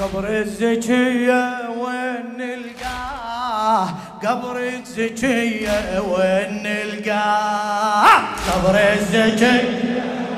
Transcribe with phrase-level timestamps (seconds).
[0.00, 3.88] قبر الزكية وين نلقاه؟
[4.24, 8.18] قبر الزكية وين نلقاه؟
[8.52, 9.62] قبر الزكية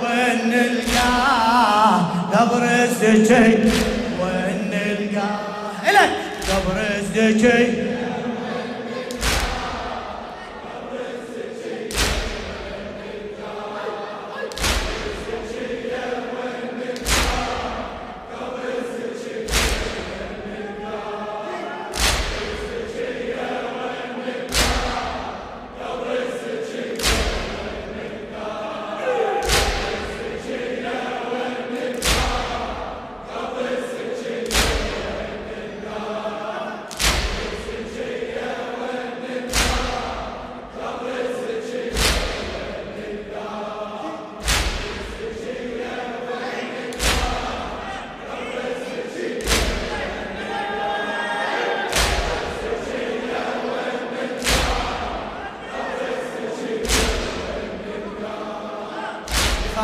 [0.03, 2.01] وين نلقاه؟
[2.33, 3.71] قبر الزكية
[4.21, 5.39] وين نلقاه؟
[6.51, 7.86] قبر الزكية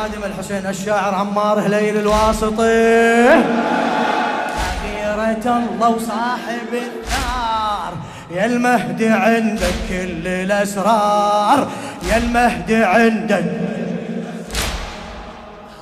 [0.02, 3.42] خادم الحسين الشاعر عمار هليل الواسطي.
[4.82, 7.92] خيرة الله وصاحب الثار
[8.30, 11.68] يا المهدي عندك كل الأسرار
[12.10, 13.44] يا المهدي عندك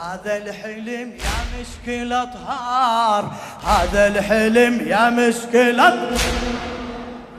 [0.00, 3.32] هذا الحلم يا مشكلة طهار
[3.66, 6.10] هذا الحلم يا مشكلة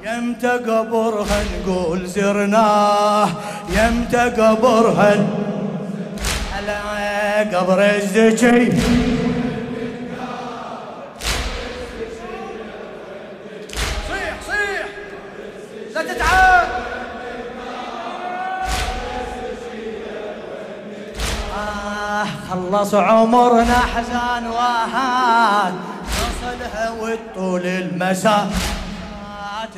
[0.04, 3.30] يمتى قبرها نقول زرناه
[3.70, 5.16] يمتى قبرها
[7.44, 8.72] قبر الزكي
[14.08, 14.86] صيح صيح.
[15.96, 16.68] لا تتعب.
[21.58, 25.74] آه خلص عمرنا حزان وهان
[26.22, 28.52] نوصلها وطول المسافات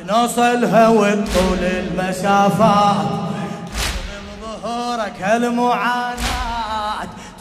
[0.08, 3.06] نوصلها وطول المسافات.
[4.64, 6.33] ظهورك المعاناة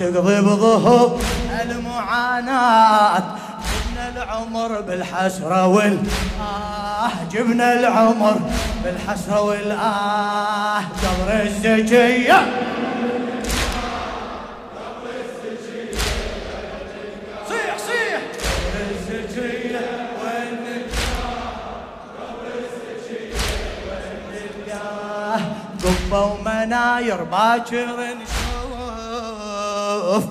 [0.04, 1.22] تقضي بظهور
[1.62, 3.24] المعاناة.
[3.64, 7.10] جبنا العمر بالحسرة والآه.
[7.32, 8.40] جبنا العمر
[8.84, 10.80] بالحسرة والآه.
[10.80, 12.40] قبر الزكية
[25.84, 28.43] قبة ومناير باكر نشوف
[30.04, 30.24] قبة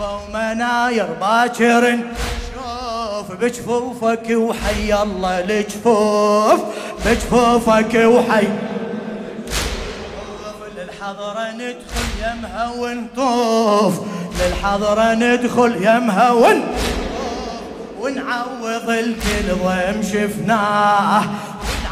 [0.00, 6.60] ومناير باكر نشوف بجفوفك وحي الله الجفوف
[7.06, 8.48] بجفوفك وحي.
[10.76, 13.94] للحضرة ندخل يمها ونطوف
[14.40, 16.92] للحضرة ندخل يمها ونطوف.
[18.00, 21.22] ونعوض الكل ضيم شفناه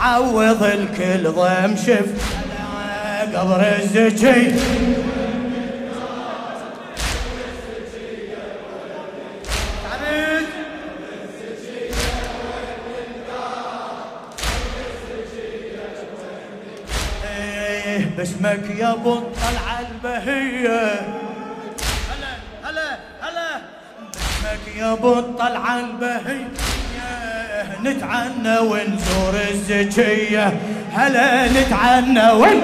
[0.02, 2.40] ونعوض الكل ضيم شفناه.
[3.34, 4.54] قبر الزكي.
[18.50, 21.00] باسمك يا ابو الطلعه البهيه
[22.10, 22.32] هلا
[22.64, 23.60] هلا هلا.
[24.12, 26.48] باسمك يا ابو الطلعه البهيه
[27.82, 30.52] نتعنى ونزور الزكيه
[30.92, 32.60] هلا نتعنى ون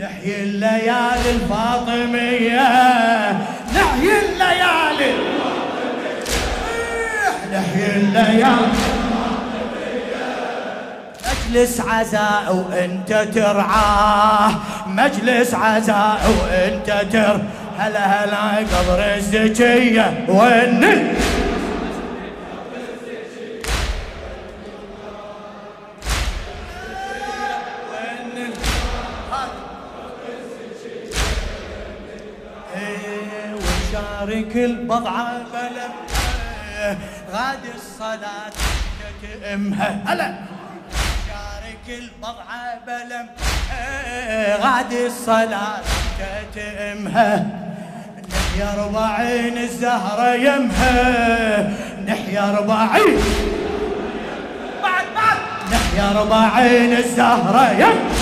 [0.00, 2.62] نحيي الليالي الفاطمية.
[3.76, 5.12] نحيي الليالي
[7.52, 9.01] نحيي الليالي
[11.52, 14.52] مجلس عزاء وانت ترعاه.
[14.86, 17.40] مجلس عزاء وانت تر
[17.78, 20.24] هلا هلا قبر الزكية.
[20.28, 20.84] وين
[32.76, 35.92] إيه، وشارك البضعة بلم
[37.32, 38.52] غاد الصلاة
[39.22, 40.51] تتئمها هلا.
[41.86, 43.26] شارك البضعة بلم
[44.62, 45.80] غاد الصلاة
[46.54, 47.46] تتئمها
[48.32, 51.72] نحيا ربعين الزهرة يمها
[52.06, 53.18] نحيا ربعين
[54.82, 55.36] بعد بعد.
[55.72, 58.12] نحيا ربعين الزهرة يمها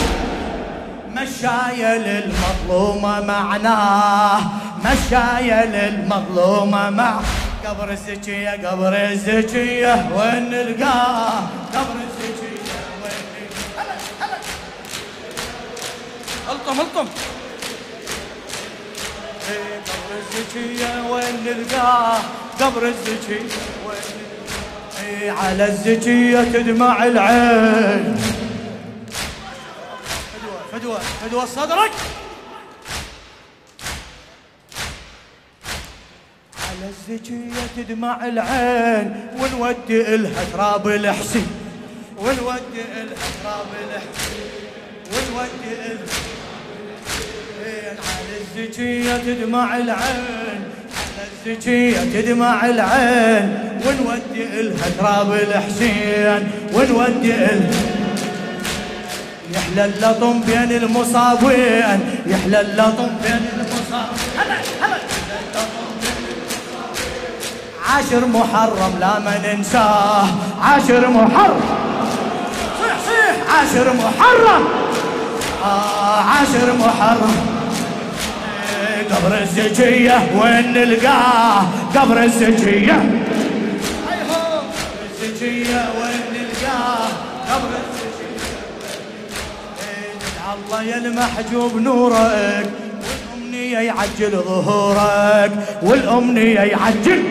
[1.15, 4.41] مشاية للمظلومة معناه
[4.85, 7.21] مشاية للمظلومة مع.
[7.67, 11.41] قبر الزكية قبر الزكية وين نلقاه؟
[11.75, 12.50] قبر الزكية.
[16.53, 16.81] الطم
[19.51, 22.21] إيه، قبر الزكية وين نلقاه
[22.61, 23.55] قبر الزكية
[23.87, 24.21] وين
[25.31, 28.17] على الزكية تدمع العين.
[30.33, 31.91] فدوة فدوة فدوة صدرك.
[36.59, 39.31] على الزكية تدمع العين.
[39.39, 41.47] ونودي إلها تراب الحسين.
[42.19, 44.51] ونودي إلها تراب الحسين.
[45.13, 46.40] ونودي إلها
[48.41, 50.61] الزكية تدمع العين
[50.97, 53.59] على الزكية تدمع العين.
[53.87, 57.71] ونودي إلها تراب الحسين ونودي إلها.
[59.55, 64.51] يحلى اللطم بين المصابين يحلى اللطم بين المصابين.
[67.89, 70.27] عاشر محرم لا ما ننساه.
[70.63, 71.61] عاشر محرم.
[72.81, 73.55] صيح صيح.
[73.55, 74.69] عاشر محرم.
[75.65, 77.50] آه عاشر محرم.
[79.11, 81.65] قبر الزكية وين نلقاه؟
[81.95, 83.03] قبر الزكية
[90.55, 92.71] الله يا المحجوب نورك
[93.03, 95.53] والأمنية يعجل ظهورك
[95.83, 97.23] والأمنية يعجل.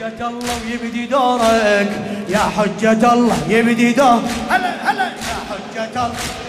[0.00, 1.90] حجة الله ويبدي دورك
[2.28, 4.22] يا حجة الله يبدي دور.
[4.50, 6.43] هلا هلا يا حجة الله.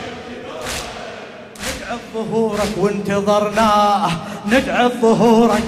[2.16, 4.12] ظهورك وانتظرناه
[4.48, 5.64] ندعي ظهورك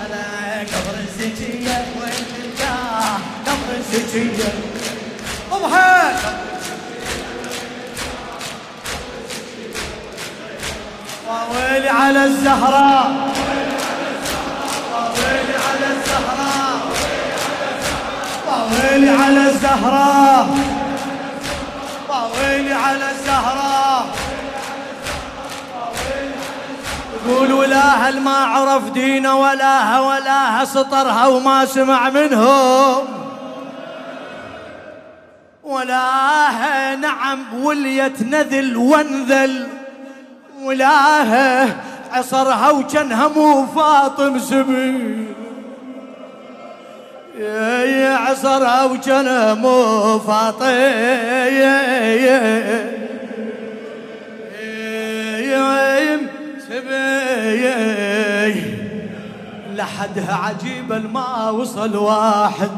[0.00, 3.16] على قبر الزكية وين تلقاه
[3.46, 4.52] قبر الزكية
[5.52, 6.16] اضحك
[11.54, 13.10] ويلي على الزهراء
[15.16, 16.80] ويلي على الزهراء
[18.72, 20.48] ويلي على الزهراء
[22.36, 24.06] ويلي على الزهراء
[27.26, 33.04] يقول ولا هل ما عرف دينه ولا ولا سطرها وما سمع منهم.
[35.64, 39.66] ولا نعم وليت نذل وانذل.
[40.62, 40.88] ولا
[42.12, 45.26] عصرها وجنها مو فاطم سبيل
[47.38, 50.70] يا عصرها وجنها مو فاطم.
[60.00, 62.70] لحدها عجيب ما وصل واحد.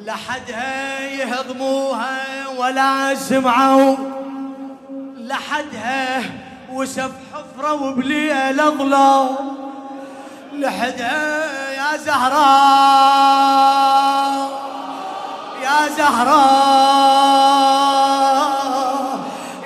[0.00, 2.18] لحدها يهضموها
[2.58, 3.96] ولا سمعوا.
[5.16, 6.22] لحدها
[6.72, 9.28] وسف حفرة وبليل ظلام
[10.52, 12.42] لحدها يا زهراء
[15.62, 16.40] يا زهراء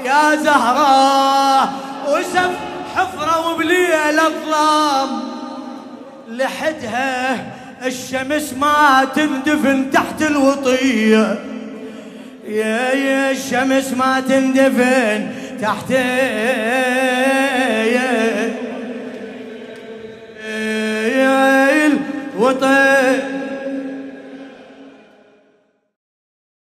[0.05, 1.73] يا زهراء
[2.09, 2.51] وسف
[2.97, 5.25] حفرة وبليل الظلام
[6.37, 7.47] لحدها
[7.87, 11.38] الشمس ما تندفن تحت الوطية.
[12.49, 15.29] يا يا الشمس ما تندفن
[15.61, 16.17] تحت الوطية.